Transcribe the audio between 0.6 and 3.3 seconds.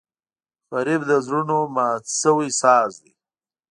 غریب د زړونو مات شوی ساز دی